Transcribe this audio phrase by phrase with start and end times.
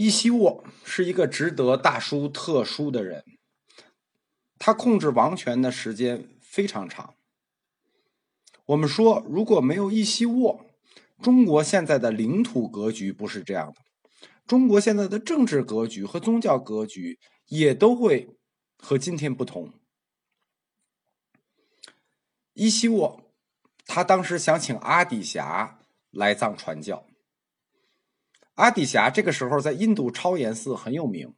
[0.00, 3.24] 伊西沃是一个值得大书特书的人，
[4.56, 7.16] 他控制王权的时间非常长。
[8.66, 10.64] 我们说，如果没有伊西沃，
[11.20, 13.80] 中国现在的领土格局不是这样的，
[14.46, 17.18] 中国现在的政治格局和宗教格局
[17.48, 18.36] 也都会
[18.76, 19.72] 和今天不同。
[22.52, 23.32] 伊西沃，
[23.84, 25.80] 他当时想请阿底峡
[26.12, 27.04] 来藏传教。
[28.58, 31.32] 阿底峡这个时候在印度超岩寺很有名，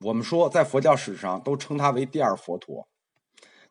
[0.00, 2.88] 我们说在佛教史上都称他为第二佛陀。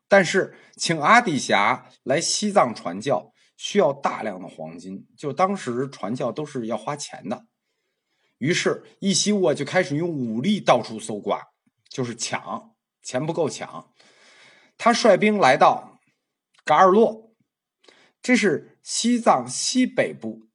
[0.06, 7.46] 但是请阿底峡来西藏传教需要大量的黄金，就当时传教都是要花钱的。
[8.38, 11.42] 于是伊西沃就开始用武力到处搜刮，
[11.90, 13.92] 就是抢，钱不够抢。
[14.76, 15.98] 他率兵来到
[16.64, 17.32] 噶尔洛，
[18.22, 20.47] 这是西藏西北部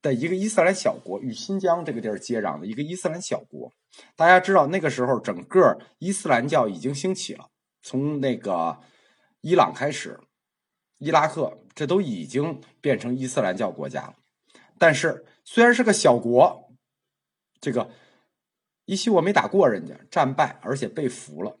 [0.00, 3.72] 的一个伊斯兰小国，与新疆这个地儿接壤的一个伊斯兰小国。
[4.14, 7.48] 大家知道，那个时候整个伊斯兰教已经兴起了，
[7.82, 8.78] 从那个
[9.40, 10.20] 伊朗开始，
[10.98, 14.14] 伊拉克这都已经变成伊斯兰教国家了。
[14.78, 16.70] 但是虽然是个小国，
[17.60, 17.90] 这个
[18.84, 21.58] 伊西沃没打过人家，战败，而且被俘了。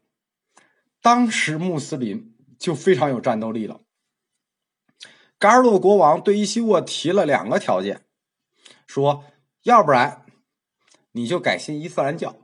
[1.00, 3.80] 当时穆斯林就非常有战斗力了。
[5.38, 8.04] 噶尔洛国王对伊西沃提了两个条件，
[8.88, 9.24] 说：
[9.62, 10.26] 要不然
[11.12, 12.34] 你就改信伊斯兰教，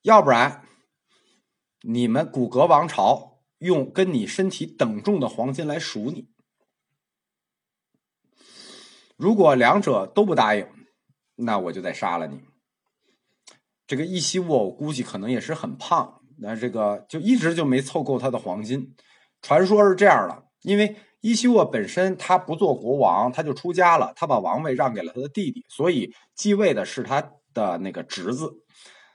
[0.00, 0.66] 要不然
[1.82, 6.28] 你们古格王朝用跟你身体等重的黄金来赎你。
[9.16, 10.66] 如果两者都不答应，
[11.36, 12.40] 那我就得杀了你。
[13.86, 16.20] 这个伊西沃，我估计可能也是很胖。
[16.38, 18.96] 那这个就一直就没凑够他的黄金，
[19.42, 28.52] 传说是这样的，因为伊西沃本身他不做国王，他就出家了，他把王位让给了他的弟弟，所以继位的是他的那个侄子。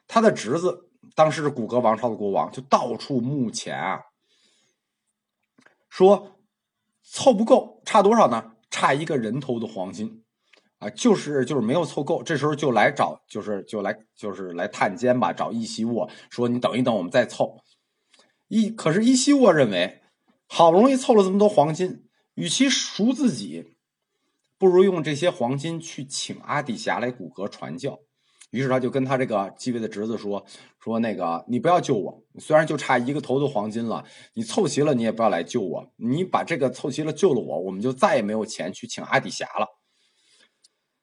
[0.07, 3.99] 他的侄子当时是古格王朝的国王，就到处募钱啊，
[5.89, 6.39] 说
[7.03, 8.53] 凑不够，差多少呢？
[8.71, 10.23] 差一个人头的黄金。
[10.79, 17.57] 啊，就是就是没有凑够，这时候就来找，就是就来就是来探监吧，找伊西沃说：“你等一等，我们再凑。”
[18.47, 20.03] 伊可是伊西沃认为，
[20.47, 23.75] 好不容易凑了这么多黄金，与其赎自己，
[24.57, 27.99] 不如用这些黄金去请阿底峡来古格传教。
[28.51, 30.45] 于是他就跟他这个继位的侄子说
[30.79, 39.67] ：“说那个你不要救我，虽然就差一个头的黄金了，你凑齐了你也不要来救我，你把这个凑齐了救了我，我们就再也没有钱去请阿底峡了。”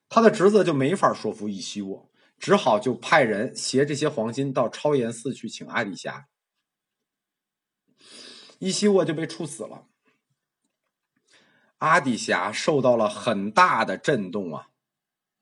[0.08, 6.28] 他的侄子就没法说服伊西沃，只好就派人携这些黄金到超岩寺去请阿底峡。
[8.64, 9.84] 伊西沃就被处死了。
[11.80, 14.68] 阿底峡受到了很大的震动啊，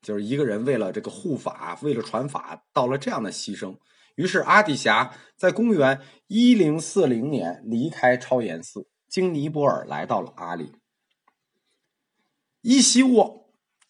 [0.00, 3.77] 就是一个人为了这个护法，为了传法，到了这样的牺牲。
[4.16, 10.72] 于是阿底峡在公元一零四零年离开超颜寺，经尼泊尔来到了阿里。
[12.62, 13.41] 伊西沃。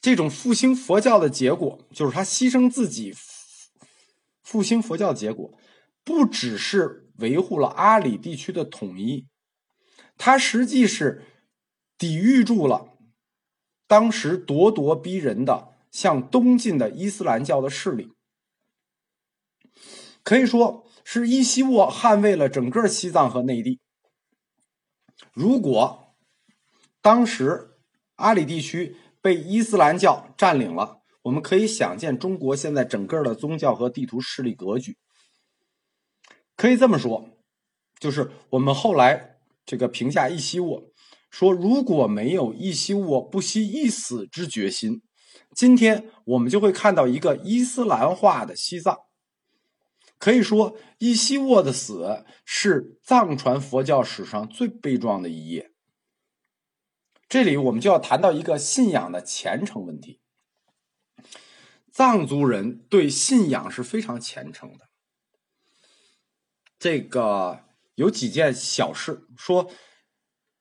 [0.03, 3.15] 这种复兴佛教的结果，就是他牺牲自己
[4.42, 5.56] 复兴佛教的结果，
[6.03, 9.26] 不只是维护了阿里地区的统一，
[10.16, 11.22] 他实际是
[11.98, 12.96] 抵御住了
[13.86, 18.12] 当时咄咄逼人的向东进的伊斯兰教的势力，
[20.22, 23.80] 可以说是伊西沃捍卫了整个西藏和内地。
[25.32, 26.16] 如果
[27.00, 27.76] 当时
[28.16, 34.96] 阿里地区，被伊斯兰教占领了，我们可以想见中国现在整个的宗教和地图势力格局。
[36.62, 37.28] 可以这么说，
[37.98, 40.92] 就是我们后来这个评价伊西沃
[41.28, 45.02] 说，如果没有伊西沃不惜一死之决心，
[45.56, 48.96] 今天我们就会看到一个伊斯兰化的西藏。
[50.20, 55.72] 可以说，伊西沃的死是藏传佛教史上最悲壮的一页。
[57.28, 60.20] 这里我们就要谈到一个信仰的虔诚问题。
[61.91, 64.91] 藏族人对信仰是非常虔诚的。
[66.82, 67.60] 这个
[67.94, 69.70] 有几件小事，说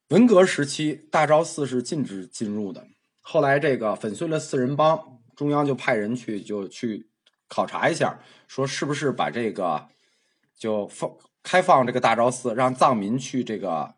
[0.10, 2.86] 文革时期大昭寺是禁止进入的，
[3.22, 7.10] 后来这个粉碎了四人帮，中央就派人去就去
[7.48, 9.90] 考察一下，说是不是把这个
[10.56, 11.10] 就放
[11.42, 13.96] 开放这个大昭寺，让藏民去这个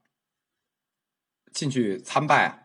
[1.51, 2.62] 进去参拜。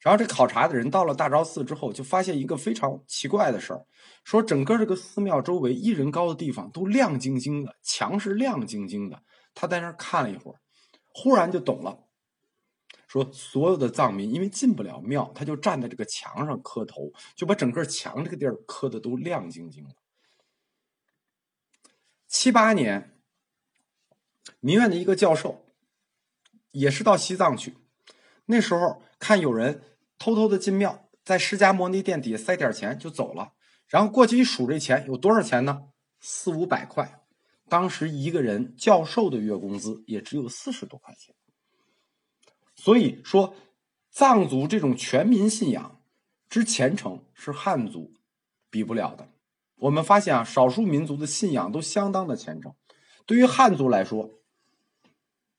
[0.00, 3.84] 然后这考察的人到了大昭寺之后，就发现一个非常奇怪的事儿，
[4.24, 9.22] 说整个这个寺庙周围一人高的地方都亮晶晶的，墙是亮晶晶的。
[9.54, 10.60] 他在那儿看了一会儿，
[11.12, 12.04] 忽然就懂了，
[13.06, 19.96] 说所有的藏民因为进不了庙，他就站在这个墙上磕头，就把整个墙这个地儿磕的都亮晶晶的。
[22.26, 23.20] 七八年，
[24.60, 25.66] 民院的一个教授
[26.70, 27.76] 也是到西藏去，
[28.46, 29.82] 那时候看有人
[30.20, 33.54] 偷偷的进庙，在释迦摩尼殿底下塞点钱就走了，
[33.88, 35.88] 然后过去一数这钱有多少钱呢？
[36.20, 37.22] 四五百块。
[37.70, 41.34] 当时一个人教授的月工资也只有四十多块钱，
[42.74, 43.54] 所以说
[44.10, 46.02] 藏族这种全民信仰
[46.48, 48.12] 之虔诚是汉族
[48.68, 49.30] 比不了的。
[49.76, 52.74] 我们发现啊，少数民族的信仰都相当的虔诚，
[53.24, 54.30] 对于汉族来说，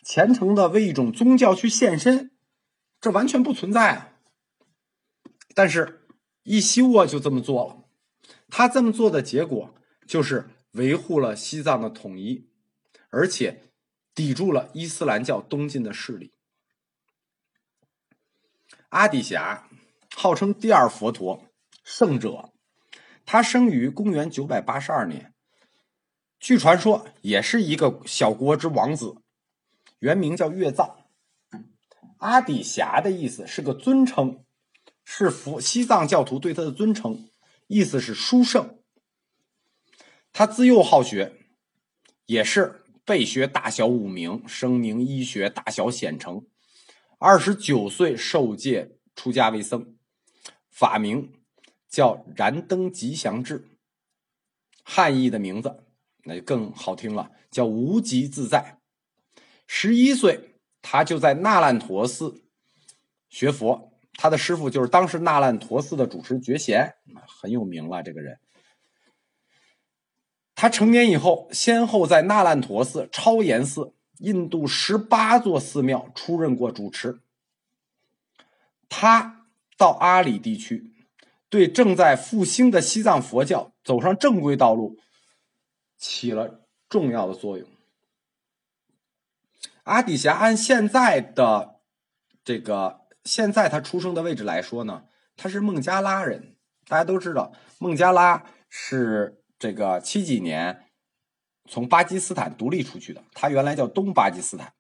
[0.04, 2.32] 虔诚的为一种宗教去献身，
[3.00, 4.11] 这完全不存在啊。
[5.54, 6.08] 但是
[6.44, 7.86] 伊西沃就这么做了，
[8.50, 9.76] 他这么做的结果
[10.08, 10.50] 就是。
[10.76, 12.48] 维护了西藏的统一，
[13.10, 13.64] 而且
[14.16, 16.32] 抵住了伊斯兰教东进的势力。
[18.88, 19.68] 阿底峡
[20.16, 21.46] 号称第二佛陀，
[21.84, 22.54] 圣者，
[23.26, 25.34] 他生于公元九百八十二年，
[26.40, 29.18] 据传说也是一个小国之王子，
[30.00, 31.06] 原名叫月藏。
[32.20, 34.46] 阿底峡的意思是个尊称，
[35.14, 37.30] 是佛西藏教徒对他的尊称，
[37.68, 38.80] 意思是书圣。
[40.32, 41.34] 他自幼好学，
[42.28, 46.48] 也是备学大小五名，声名医学大小显成。
[47.20, 49.98] 二十九岁受戒出家为僧，
[50.70, 51.34] 法名
[51.90, 53.68] 叫燃灯吉祥志，
[54.82, 55.84] 汉译的名字
[56.24, 58.80] 那就更好听了，叫无极自在。
[59.68, 62.42] 十一岁，他就在那烂陀寺
[63.28, 66.96] 学佛，他的师傅就是当时那烂陀寺的主持觉贤，
[67.28, 68.40] 很有名了这个人。
[70.54, 77.20] 他成年以后，先后在那烂陀寺、超岩寺、印度十八座寺庙出任过主持。
[78.88, 80.94] 他到阿里地区，
[81.50, 85.00] 对正在复兴的西藏佛教走上正规道路
[85.98, 87.68] 起了重要的作用。
[89.84, 91.80] 阿底峡按现在的
[92.44, 95.04] 这个现在他出生的位置来说呢，
[95.36, 96.56] 他是孟加拉人。
[96.88, 99.38] 大家都知道，孟加拉是。
[99.62, 100.86] 这个七几年
[101.70, 104.74] 从巴基斯坦独立出去的，他原来叫东巴基斯坦。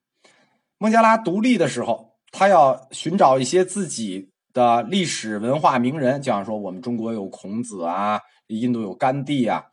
[0.79, 9.65] 孟加拉独立的时候，他要寻找一些自己的历史文化名人，就像说我们中国有孔子啊，印度有甘地啊。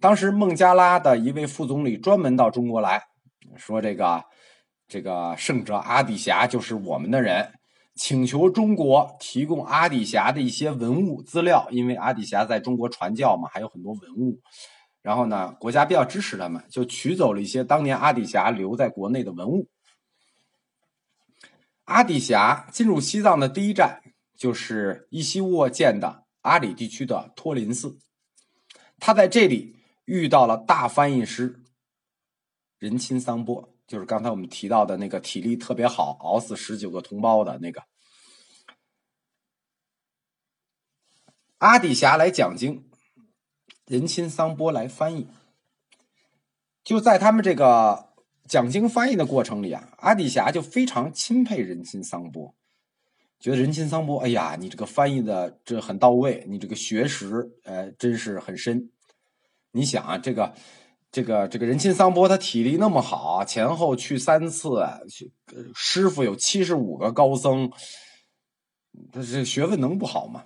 [0.00, 3.02] 当时孟加拉的一位副总理专门到中国来
[3.58, 4.24] 说：“这个
[4.88, 7.52] 这个圣者阿底峡就是我们的人。”
[7.96, 14.38] 请求中国提供阿底峡的一些文物资料，因为阿底峡在中国传教嘛，还有很多文物。
[15.00, 19.68] 然后呢，国家比较支持他们，就取走了一些当年阿底峡留在国内的文物。
[21.84, 24.02] 阿底峡进入西藏的第一站
[24.36, 27.98] 就是伊西沃建的阿里地区的托林寺，
[28.98, 31.62] 他在这里遇到了大翻译师
[32.78, 33.75] 仁钦桑波。
[33.86, 37.84] 就是刚才我们提到的那个体力特别好、熬死十九个同胞的那个
[41.58, 42.84] 阿底峡来讲经，
[43.86, 45.28] 仁钦桑波来翻译。
[46.82, 48.12] 就在他们这个
[48.48, 52.54] 讲经翻译的过程里啊，阿底峡就非常钦佩仁钦桑波，
[53.38, 58.90] 觉得仁钦桑波，哎呀，你这个翻译的这很到位，你这个学识呃真是很深。
[59.70, 60.54] 你想啊，这个。
[61.16, 64.86] 这个这个人钦桑波他体力那么好，前后去三次，
[65.74, 67.72] 师傅有七十五个高僧，
[69.10, 70.44] 他这学问能不好吗？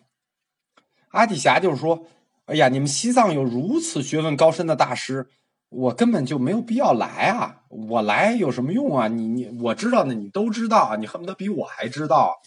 [1.08, 2.06] 阿底峡就是说，
[2.44, 5.28] 哎呀，你们西藏有如此学问高深的大师，
[5.70, 7.62] 我根本就没有必要来啊！
[7.68, 9.08] 我来有什么用啊？
[9.08, 12.40] 你你我知道的你都知道，你恨不得比我还知道。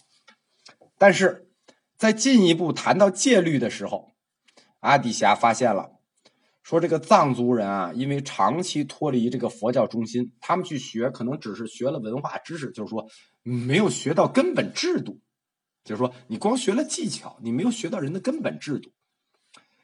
[0.96, 1.50] 但是
[1.98, 4.12] 在进一步谈到戒律的时候，
[4.80, 5.90] 阿底峡发现了。
[6.64, 13.06] 说这个藏族人啊，因为长期脱离这个佛教中心，他们去学可能只是学了文化知识，就是说
[13.42, 15.20] 没有学到根本制度。
[15.84, 18.90] 就是说，你光学了技巧，你没有学到人的根本制度，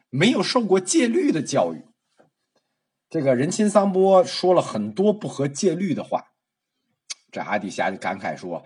[0.08, 1.84] 没有受过戒律的教育。
[3.10, 6.28] 这个仁钦桑波说了很多不合戒律的话，
[7.30, 8.64] 这阿底峡就感慨说：“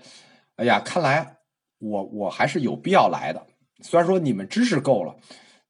[0.55, 1.39] 哎呀，看来
[1.79, 3.45] 我我还是有必要来的。
[3.83, 5.17] 虽然说你们知识够了，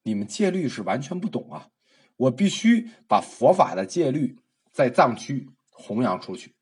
[0.02, 1.68] 你们戒律是完全不懂啊。”
[2.16, 4.38] 我必须把佛法的戒律
[4.72, 6.54] 在藏区弘扬出去。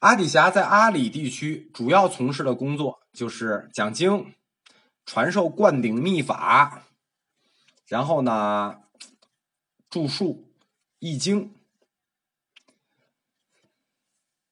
[0.00, 4.34] 阿底峡在阿里地区主要从事的工作就是讲经、
[5.06, 6.84] 传授灌顶秘法，
[7.86, 8.82] 然后呢，
[9.88, 10.44] 著述
[10.98, 11.54] 易经。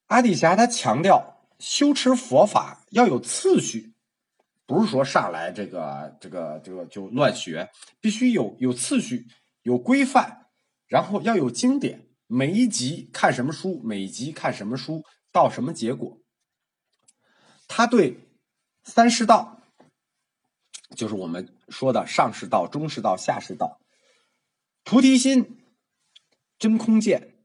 [0.07, 3.92] 阿底峡他强调修持佛法要有次序，
[4.65, 9.27] 不是说上来这个这个这个就乱学，必须有有次序、
[9.61, 10.47] 有规范，
[10.87, 12.07] 然后要有经典。
[12.27, 16.17] 每一集看什么书，每一集看什么书，到什么结果。
[17.67, 18.17] 他对
[18.83, 19.61] 三世道，
[20.95, 23.79] 就是我们说的上世道、中世道、下世道，
[24.83, 25.59] 菩提心、
[26.57, 27.35] 真空见、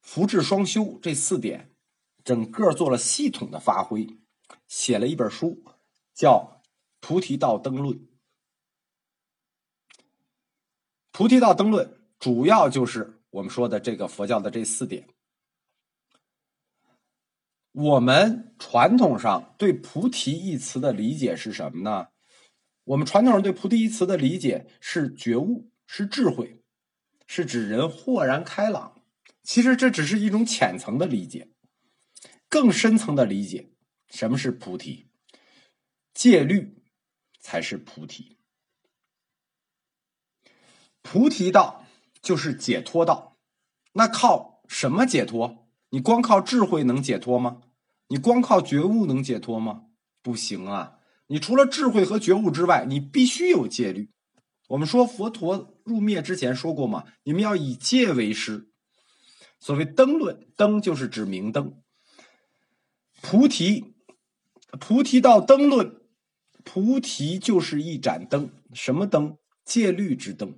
[0.00, 1.70] 福智双修这四点，
[2.24, 4.06] 整个做了系统的发挥，
[4.66, 5.62] 写了一本书，
[6.20, 6.62] 叫
[7.00, 7.98] 《菩提道灯论》。
[11.12, 11.86] 《菩提道灯论》
[12.18, 13.16] 主要就是。
[13.30, 15.06] 我们说的这个佛教的这四点，
[17.70, 22.08] 我们传统上对“菩提”一词的理解是什么呢？
[22.82, 26.60] 我们传统上对“菩提”一词的理解是觉悟，是智慧，
[27.28, 29.00] 是指人豁然开朗。
[29.44, 31.52] 其实这只是一种浅层的理解，
[32.48, 33.70] 更深层的理解，
[34.08, 35.09] 什么是菩提？
[36.14, 36.82] 戒律
[37.38, 38.36] 才是菩提，
[41.02, 41.78] 菩提道。
[42.22, 43.38] 就是解脱道，
[43.94, 45.66] 那靠什么解脱？
[45.88, 47.62] 你光靠智慧能解脱吗？
[48.08, 49.86] 你光靠觉悟能解脱吗？
[50.20, 50.98] 不行啊！
[51.28, 54.10] 你除了智慧和觉悟之外，你必须有戒律。
[54.68, 58.70] 我们说佛陀入灭之前说过嘛，你们要以戒为师。
[59.58, 61.82] 所谓灯论，灯就是指明灯。
[63.22, 63.94] 菩提，
[64.78, 65.99] 菩提道灯论，
[66.64, 69.36] 菩提就是一盏灯，什么灯？
[69.64, 70.54] 戒律之灯。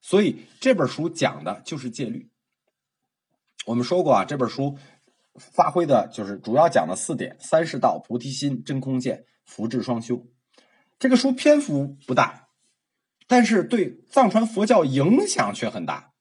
[0.00, 2.30] 所以这本书讲的就是戒律。
[3.66, 4.76] 我们说过啊，这本书
[5.36, 10.26] 发挥的就是主要讲了四点：三世道、菩提心、真空见、福智双修。
[10.98, 12.48] 这个书篇幅不大，
[13.26, 16.12] 但是对藏传佛教影响却很大。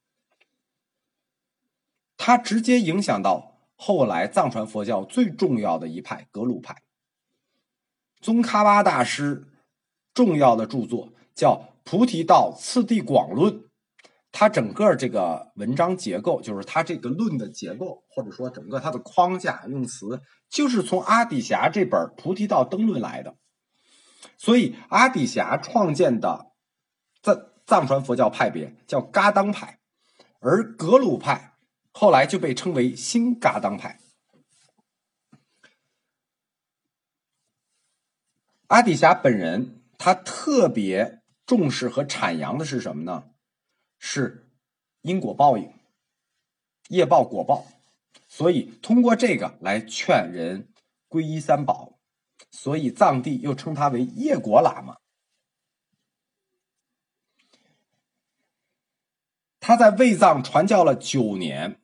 [2.17, 6.83] 它直接影响到后来藏传佛教最重要的一派格鲁派。
[8.21, 9.47] 宗喀巴大师
[10.13, 13.53] 重要的著作叫《菩提道次第广论》。
[14.33, 23.35] 它整个这个文章结构，就是它这个论的结构，或者说整个它的框架用词，就是从阿底峡这本《菩提道灯论》来的。
[24.37, 26.45] 所以，阿底峡创建的
[27.21, 29.79] 藏藏传佛教派别叫噶当派，
[30.39, 31.55] 而格鲁派
[31.91, 33.99] 后来就被称为新噶当派。
[38.71, 43.25] 阿底峡本人他特别重视和阐扬的是什么呢？
[43.99, 44.49] 是
[45.01, 45.73] 因果报应，
[46.87, 47.65] 业报果报，
[48.29, 50.69] 所以通过这个来劝人
[51.09, 51.99] 皈依三宝，
[52.49, 54.99] 所以藏地又称他为业果喇嘛。
[59.59, 61.81] 他在卫藏传教了九年，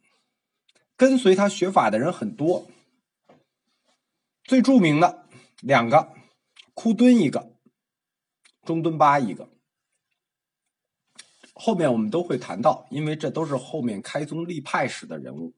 [0.95, 2.65] 跟随他学法的人很多，
[4.45, 5.27] 最著名的
[5.59, 6.13] 两个，
[6.79, 7.55] 库敦一个，
[8.63, 9.49] 中敦巴一个。
[11.55, 15.55] 后面我们都会谈到，因为这都是后面开宗立派时的人物。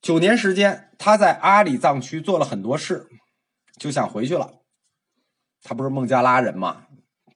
[0.00, 3.08] 九年时间，他在阿里藏区做了很多事，
[3.80, 4.62] 就想回去了。
[5.60, 6.86] 他不是孟加拉人嘛？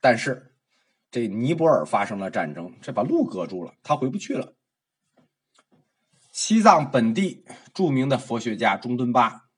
[0.01, 0.55] 但是
[1.11, 4.55] 这尼泊尔发生了战争，这把路隔住了，他回不去了。
[6.31, 9.50] 西藏本地著名的佛学家中敦巴，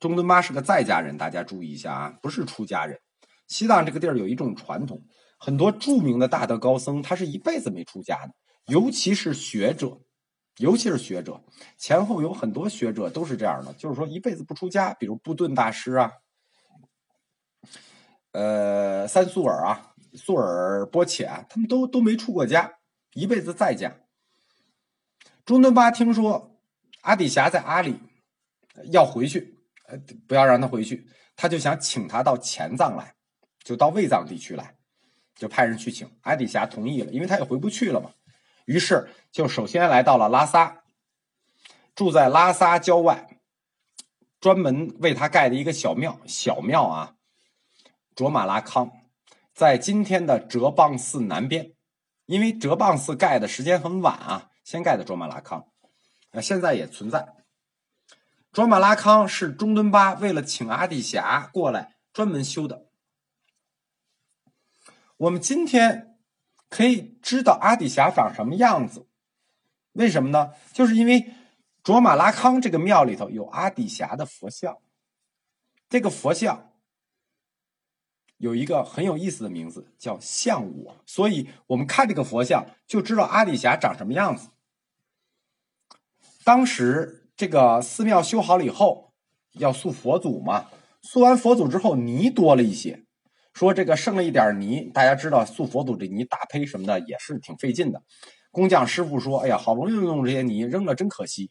[0.00, 2.98] 中敦巴是个在家人，大家注意一下啊，不是出家人。
[3.46, 5.04] 西藏这个地儿有一种传统，
[5.38, 8.32] 很多著名的大德高僧，他是一辈子没出家的，
[8.66, 10.00] 尤其是学者，
[10.56, 11.44] 尤其是学者，
[11.76, 16.12] 前后有很多学者都是这样的，就是说一辈子不出家，比如布顿大师啊，
[18.32, 22.78] 呃，三素尔啊，素尔波切啊，他们都都没出过家，
[23.12, 23.94] 一辈子在家。
[25.44, 26.58] 中敦巴听说
[27.02, 27.98] 阿底峡在阿里
[28.92, 29.58] 要回去，
[29.90, 31.06] 呃，不要让他回去，
[31.36, 33.14] 他就想请他到前藏来。
[33.62, 34.74] 就到卫藏地区来，
[35.34, 38.10] 就派人去请阿底峡同意了，因为他也回不去了嘛。
[38.64, 40.82] 于是就首先来到了拉萨，
[41.94, 43.38] 住在拉萨郊外，
[44.40, 47.14] 专门为他盖的一个小庙，小庙啊，
[48.14, 48.90] 卓玛拉康，
[49.52, 51.72] 在今天的哲蚌寺南边。
[52.24, 55.66] 因为哲蚌寺盖的时间很晚啊，先盖的卓玛拉康，
[56.30, 57.26] 啊，现在也存在。
[58.52, 62.86] 卓玛拉康是中敦巴为了请阿底峡过来专门修的。
[65.18, 66.18] 我们今天
[66.68, 69.06] 可以知道阿底峡长什么样子，
[69.92, 70.52] 为什么呢？
[70.72, 71.32] 就是因为
[71.84, 74.78] 卓玛拉康这个庙里头有阿底峡的佛像，
[75.88, 76.72] 这个佛像
[78.38, 84.48] 有一个很有意思的名字，叫像我，所以我们看这个佛像就知道阿底峡长什么样子。
[86.42, 89.14] 当时这个寺庙修好了以后，
[89.52, 90.66] 要塑佛祖嘛。
[91.00, 93.02] 塑完佛祖之后，泥多了一些，
[93.54, 94.90] 说这个剩了一点泥。
[94.92, 98.02] 大家知道塑佛祖这泥打胚什么的也是挺费劲的。
[98.50, 101.50] 工匠师傅说：“哎呀，好不容易弄这些泥，扔了真可惜。”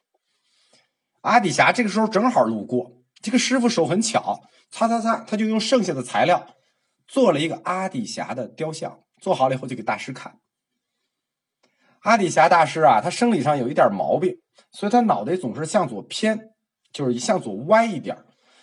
[1.21, 6.45] 阿底峡这个时候正好路过，这个师傅手很巧，擦擦擦，他就用剩下的材料
[7.07, 8.99] 做了一个阿底峡的雕像。
[9.19, 10.37] 做好了以后就给大师看。
[12.01, 14.39] 阿底峡大师啊，他生理上有一点毛病，
[14.71, 16.51] 所以他脑袋总是向左偏，
[16.91, 18.17] 就是向左歪一点。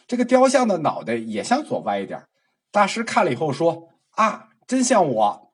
[0.07, 2.25] 这个雕像的脑袋也向左歪一点。
[2.71, 5.53] 大师看了以后说：“啊，真像我。”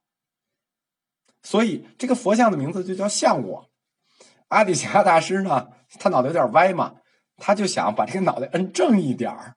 [1.42, 3.70] 所以这个佛像的名字就叫像我。
[4.48, 6.96] 阿底峡大师呢，他脑袋有点歪嘛，
[7.36, 9.56] 他就想把这个脑袋摁正一点儿。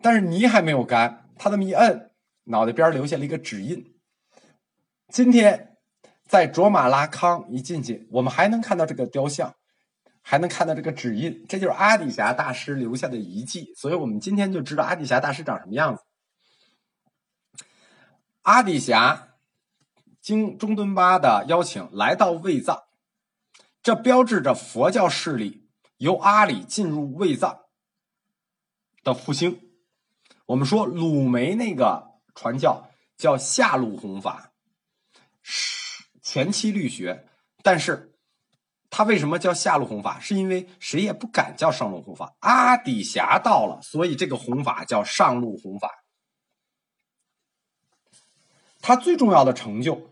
[0.00, 2.12] 但是泥还没有干，他这么一摁，
[2.44, 3.96] 脑袋边留下了一个指印。
[5.08, 5.67] 今天
[6.28, 9.54] 在卓玛拉康一进去，我们还能看到这个雕像，
[10.20, 13.72] 还能看到这个指印，这就是阿底峡大师留下的遗迹。
[13.74, 16.02] 所以我们今天就知道阿底峡大师长什么样子。
[18.42, 19.36] 阿底峡
[20.20, 22.82] 经中敦巴的邀请来到卫藏，
[23.82, 27.60] 这标志着佛教势力由阿里进入卫藏
[29.02, 29.62] 的复兴。
[30.44, 34.52] 我们说鲁梅那个传教叫下路弘法
[35.42, 35.77] 是。
[36.28, 37.24] 是前期律学，
[37.62, 38.14] 但是
[38.90, 40.20] 他为什么叫下路弘法？
[40.20, 42.36] 是因为谁也不敢叫上路弘法。
[42.40, 46.04] 阿底峡到了，所以这个弘法叫上路弘法。
[48.80, 50.10] 他最重要的成就，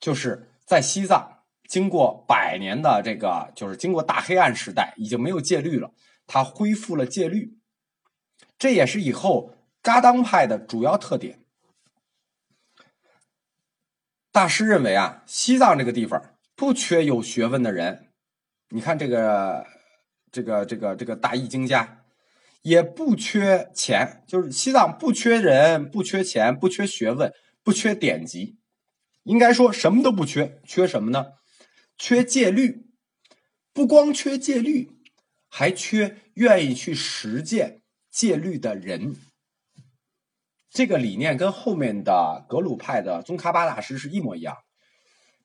[0.00, 5.92] 就是在西藏经过百年的这个，就是经过大黑暗时代，已经没有戒律了，
[6.26, 7.58] 他恢复了戒律，
[8.58, 11.45] 这也是以后噶当派的主要特点。
[14.36, 16.22] 大师认为啊，西藏这个地方
[16.54, 18.08] 不缺有学问的人。
[18.68, 19.66] 你看这个，
[20.30, 22.04] 这个，这个，这个大译经家，
[22.60, 27.32] 也不缺钱，就是西藏不缺人，不缺钱，不缺学问，
[27.64, 28.58] 不缺典籍，
[29.22, 30.60] 应该说什么都不缺。
[30.66, 31.28] 缺什么呢？
[31.96, 32.84] 缺戒律。
[33.72, 34.90] 不光缺戒律，
[35.48, 39.16] 还缺愿意去实践戒律的人。
[40.76, 44.58] 这个理念跟后面的格鲁派的宗喀巴大师是一模一样，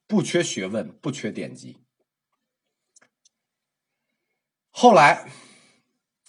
[0.06, 1.78] 不缺学问，不缺典籍。
[4.72, 5.32] 后来，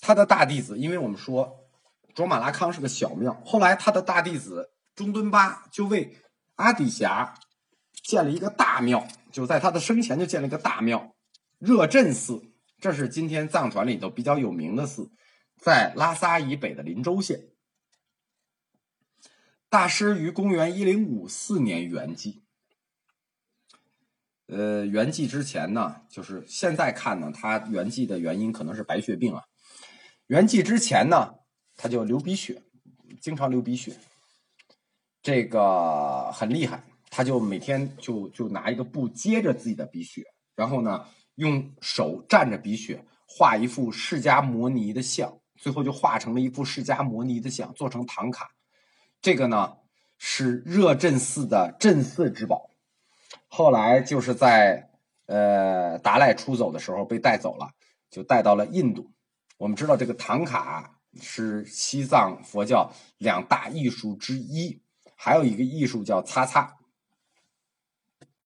[0.01, 1.67] 他的大弟子，因为我们说
[2.15, 6.17] 卓玛拉康是个小庙，后来他的大弟子中敦巴就为
[6.55, 7.35] 阿底峡
[8.05, 11.17] 建了一个大庙，就在他的生前就建了一个大庙——
[11.59, 12.41] 热振寺。
[12.79, 15.11] 这是今天藏传里头比较有名的寺，
[15.61, 17.49] 在拉萨以北的林州县。
[19.73, 22.43] 大师于公元一零五四年圆寂。
[24.49, 29.43] 呃，圆寂之前呢，就是现在看呢，他圆寂的原因可能是白血病啊。
[30.27, 31.37] 圆寂之前呢，
[31.75, 32.63] 他就流鼻血，
[33.19, 33.97] 经常流鼻血，
[35.23, 36.85] 这个很厉害。
[37.09, 40.23] 他就每天就就拿一个布接着自己的鼻血，
[40.55, 41.07] 然后呢，
[41.37, 48.51] 用手蘸着鼻血画一幅释迦摩尼的像，最后就画成了一幅释迦摩尼的像，做成唐卡。
[49.23, 49.77] 这个呢
[50.19, 52.71] 是热振寺的镇寺之宝，
[53.47, 54.91] 后来就是在
[55.27, 57.71] 呃达赖出走的时候被带走了，
[58.11, 59.13] 就带到了印度。
[59.59, 64.83] 我们知道这个唐卡是西藏佛教两大艺术之一，
[65.15, 66.79] 还有一个艺术叫擦擦。